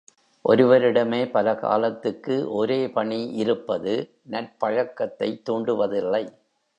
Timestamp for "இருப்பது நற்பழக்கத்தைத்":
3.33-5.41